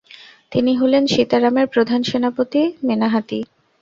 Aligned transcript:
তিনি 0.51 0.71
হলেন 0.75 1.03
সীতারামের 1.07 1.67
প্রধান 1.67 2.01
সেনাপতি 2.03 2.61
মেনাহাতী। 2.87 3.39